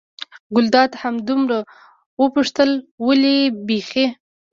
ګلداد 0.55 0.91
همدومره 1.01 1.59
وپوښتل: 2.21 2.71
ولې 3.07 3.35
بېخي. 3.67 4.05